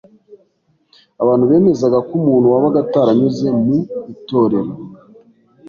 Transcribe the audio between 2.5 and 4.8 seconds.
wabaga ataranyuze mu Itorero